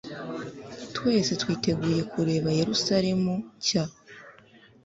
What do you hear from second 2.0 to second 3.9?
kurebe yerusalemu nshya